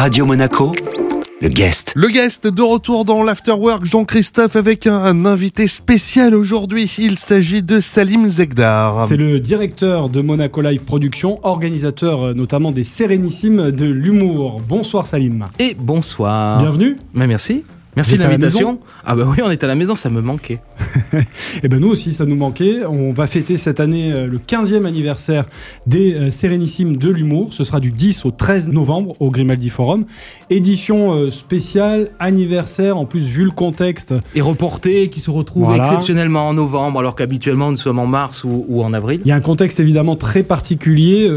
[0.00, 0.72] Radio Monaco,
[1.42, 1.92] le guest.
[1.94, 6.90] Le guest de retour dans l'Afterwork, Jean-Christophe, avec un, un invité spécial aujourd'hui.
[6.98, 9.04] Il s'agit de Salim Zegdar.
[9.06, 14.62] C'est le directeur de Monaco Live Production, organisateur euh, notamment des Sérénissimes de l'humour.
[14.66, 15.48] Bonsoir Salim.
[15.58, 16.60] Et bonsoir.
[16.60, 16.96] Bienvenue.
[17.12, 17.62] Mais merci.
[18.00, 18.72] Merci de l'invitation.
[18.72, 20.60] maison Ah bah oui, on est à la maison, ça me manquait.
[21.62, 22.84] Et ben nous aussi, ça nous manquait.
[22.86, 25.44] On va fêter cette année euh, le 15e anniversaire
[25.86, 27.52] des euh, Sérénissimes de l'humour.
[27.52, 30.06] Ce sera du 10 au 13 novembre au Grimaldi Forum.
[30.48, 34.14] Édition euh, spéciale, anniversaire, en plus vu le contexte.
[34.34, 35.82] Et reporté, qui se retrouve Voilà.
[35.82, 39.20] exceptionnellement en novembre, alors qu'habituellement nous sommes en mars ou, ou en avril.
[39.24, 41.28] Il y a un contexte évidemment très particulier.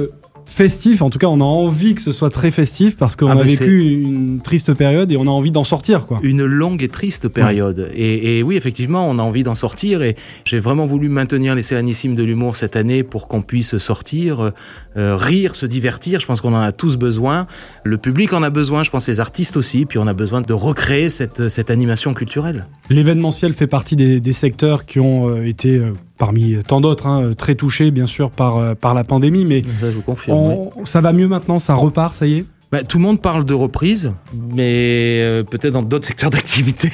[0.45, 3.33] Festif, en tout cas on a envie que ce soit très festif parce qu'on Ah
[3.33, 6.19] a bah vécu une triste période et on a envie d'en sortir quoi.
[6.23, 7.89] Une longue et triste période.
[7.93, 10.03] Et, et oui, effectivement, on a envie d'en sortir.
[10.03, 14.51] Et j'ai vraiment voulu maintenir les Sérénissimes de l'humour cette année pour qu'on puisse sortir,
[14.97, 16.19] euh, rire, se divertir.
[16.19, 17.47] Je pense qu'on en a tous besoin.
[17.83, 19.85] Le public en a besoin, je pense les artistes aussi.
[19.85, 22.65] Puis on a besoin de recréer cette, cette animation culturelle.
[22.89, 25.93] L'événementiel fait partie des, des secteurs qui ont euh, été, euh,
[26.25, 29.91] parmi tant d'autres, hein, très touchés bien sûr par, euh, par la pandémie, mais Ça,
[29.91, 30.37] je vous confirme.
[30.77, 30.81] oui.
[30.85, 32.45] ça va mieux maintenant, ça repart, ça y est?
[32.71, 34.13] Bah, tout le monde parle de reprise,
[34.55, 36.89] mais euh, peut-être dans d'autres secteurs d'activité.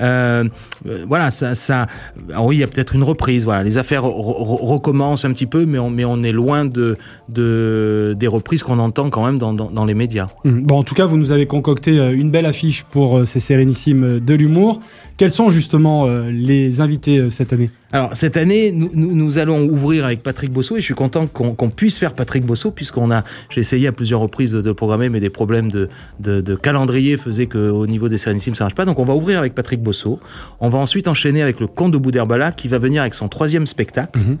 [0.00, 0.44] Euh,
[0.86, 1.86] euh, voilà, ça, ça.
[2.30, 3.44] alors oui, il y a peut-être une reprise.
[3.44, 6.66] Voilà, les affaires re- re- recommencent un petit peu, mais on, mais on est loin
[6.66, 6.96] de,
[7.30, 10.26] de des reprises qu'on entend quand même dans, dans, dans les médias.
[10.44, 10.62] Mhm.
[10.64, 14.34] Bon, en tout cas, vous nous avez concocté une belle affiche pour ces Sérénissimes de
[14.34, 14.80] l'humour.
[15.16, 17.70] Quels sont justement euh, les invités euh, cette année?
[17.94, 21.68] Alors cette année, nous, nous, allons ouvrir avec Patrick Bosso et je suis content qu'on
[21.68, 25.28] puisse faire Patrick Bosso puisqu'on a, j'ai essayé à plusieurs reprises de, programmer, mais des
[25.28, 28.86] problèmes de, de, de calendrier faisaient qu'au niveau des Sérénissimes ça marche pas.
[28.86, 30.20] Donc on va ouvrir avec Patrick Bosso.
[30.60, 33.66] On va ensuite enchaîner avec le Comte de Boudherbala qui va venir avec son troisième
[33.66, 34.38] spectacle, Mhm.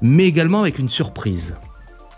[0.00, 1.54] mais également avec une surprise.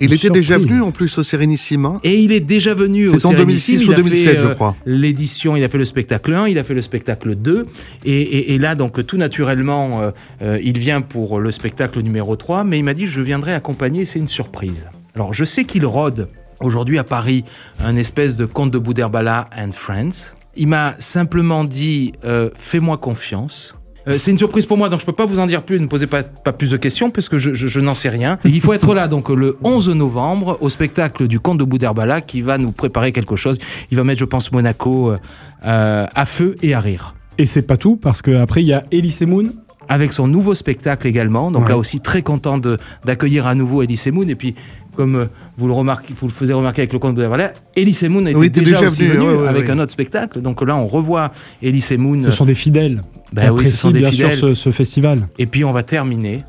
[0.01, 1.99] Il était déjà venu en plus au Sérénissime.
[2.03, 4.41] Et il est déjà venu au C'est en Sérénissime, 2006 il ou a fait, 2007,
[4.41, 4.77] je euh, crois.
[4.87, 7.67] L'édition, il a fait le spectacle 1, il a fait le spectacle 2,
[8.05, 10.11] et, et- et là, donc, tout naturellement, euh,
[10.43, 14.05] euh, il vient pour le spectacle numéro 3, mais il m'a dit, je viendrai accompagner,
[14.05, 14.87] c'est une surprise.
[15.15, 16.29] Alors, je sais qu'il rôde
[16.61, 17.45] aujourd'hui à Paris
[17.79, 20.33] un espèce de conte de Boudherbala and Friends.
[20.57, 22.13] Il m'a simplement dit,
[22.55, 23.75] fais-moi confiance.
[24.07, 25.81] Euh, c'est une surprise pour moi, donc je peux pas vous en dire plus.
[25.81, 28.39] Ne posez pas, pas plus de questions parce que je, je- je n'en sais rien.
[28.45, 32.21] Et il faut être là donc le 11 novembre au spectacle du Comte de Boudherbala
[32.21, 33.59] qui va nous préparer quelque chose.
[33.91, 35.19] Il va mettre, je pense, Monaco euh,
[35.67, 37.15] euh, à feu et à rire.
[37.39, 39.45] Et c'est pas tout, parce qu'après, il y a Elise Moon.
[39.87, 41.51] Avec son nouveau spectacle également.
[41.51, 41.69] Donc Ouais.
[41.69, 42.57] là aussi très content
[43.05, 44.31] d'accueillir à nouveau Elie Semoun.
[44.31, 44.55] Et puis
[44.95, 45.25] comme euh,
[45.59, 48.37] vous le remarquez, vous le faisiez remarquer avec le Comte de Boudherbala, Elie Semoun était
[48.39, 49.71] Oui, déjà, déjà aussi venu, venu ouais, ouais, avec ouais.
[49.71, 50.41] un autre spectacle.
[50.41, 51.31] Donc là on revoit
[51.63, 52.23] Elie Semoun.
[52.23, 53.03] Ce sont des fidèles
[53.37, 54.33] qui oui, ce sont des bien fidèles.
[54.37, 55.29] sûr ce, ce festival.
[55.39, 56.45] Et puis on va terminer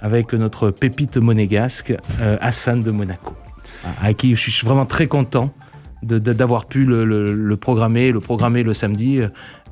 [0.00, 3.34] avec notre pépite monégasque, euh, Hassan de Monaco,
[4.00, 5.52] à qui je suis vraiment très content
[6.02, 9.28] d'avoir pu le, le- le programmer, le programmer le samedi euh,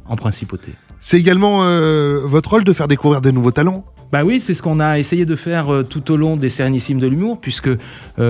[0.07, 0.73] en principauté.
[1.01, 3.87] C'est également euh, votre rôle de faire découvrir des nouveaux talents.
[4.11, 6.99] Bah oui, c'est ce qu'on a essayé de faire euh, tout au long des Sérénissimes
[6.99, 7.77] de l'humour, puisque euh,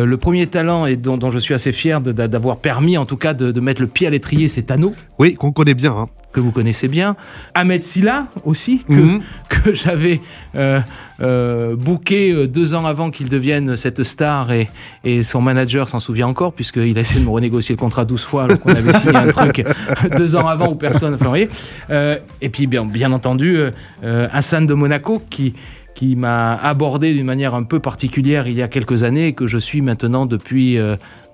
[0.07, 3.33] le premier talent et dont, dont je suis assez fier d'avoir permis en tout cas
[3.35, 5.93] de, de mettre le pied à l'étrier, c'est Tano, Oui, qu'on connaît bien.
[5.93, 6.09] hein.
[6.33, 7.17] Que vous connaissez bien.
[7.55, 9.21] Ahmed Silla aussi, que, Mhm.
[9.49, 10.21] que j'avais
[10.55, 10.81] euh,
[11.21, 14.69] euh, booké euh, deux ans avant qu'il devienne cette star et,
[15.05, 18.23] et son manager s'en souvient encore puisqu'il a essayé de me renégocier le contrat 12
[18.23, 19.65] fois alors qu'on avait signé un truc
[20.19, 21.49] deux ans avant où personne vous voyez.
[21.91, 23.59] Euh, et puis bien, bien entendu
[24.05, 25.55] euh, Hassan de Monaco qui
[25.95, 29.49] qui m'a abordé d'une manière un peu particulière il y a quelques années et que
[29.49, 30.79] je suis maintenant depuis,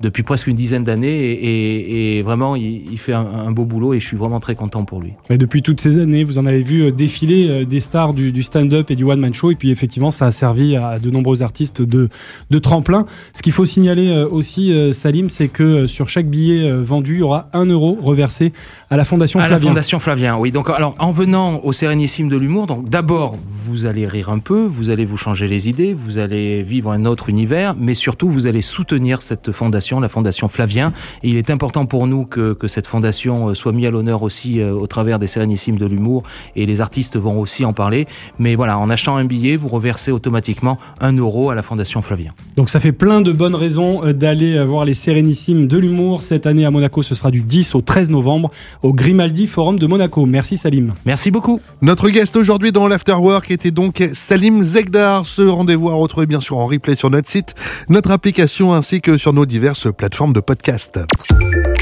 [0.04, 3.64] depuis presque une dizaine d'années et, et- et vraiment il, il fait un, un beau
[3.64, 5.12] boulot et je suis vraiment très content pour lui.
[5.30, 8.30] Mais depuis toutes ces années, vous en avez vu euh, défiler euh, des stars du,
[8.32, 9.50] du stand-up et du one-man show.
[9.50, 12.08] Et puis effectivement, ça a servi à de nombreux artistes de,
[12.50, 13.06] de tremplin.
[13.32, 17.22] Ce qu'il faut signaler euh, aussi, Salim, c'est que sur chaque billet vendu, il y
[17.22, 18.52] aura un euro reversé
[18.90, 19.68] à la Fondation À la Flavien.
[19.70, 20.52] Fondation Flavien, oui.
[20.52, 23.36] Donc, alors, en venant au Sérénissime de l'humour, donc d'abord,
[23.66, 27.04] vous allez rire un peu, vous allez vous changer les idées, vous allez vivre un
[27.06, 30.92] autre univers, mais surtout, vous allez soutenir cette fondation, la Fondation Flavien.
[31.22, 34.22] Et il est important pour nous que, que cette fondation euh, soit mise à l'honneur
[34.22, 36.22] aussi euh, au travers des Sérénissimes de l'humour,
[36.56, 38.06] et les artistes vont aussi en parler.
[38.38, 42.32] Mais voilà, en achetant un billet, vous reversez automatiquement un euro à la Fondation Flavien.
[42.56, 46.22] Donc ça fait plein de bonnes raisons euh, d'aller voir les Sérénissimes de l'humour.
[46.22, 48.50] Cette année à Monaco, ce sera du 10 au 13 novembre
[48.82, 50.26] au Grimaldi Forum de Monaco.
[50.26, 50.94] Merci Salim.
[51.04, 51.60] Merci beaucoup.
[51.82, 55.26] Notre guest aujourd'hui dans l'Afterwork était donc Salim Zegdar.
[55.26, 57.54] Ce rendez-vous à retrouver bien sûr en replay sur notre site,
[57.88, 61.00] notre application ainsi que sur nos diverses plateformes de podcast.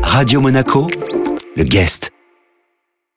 [0.02, 0.88] Radio Monaco,
[1.56, 2.21] le guest.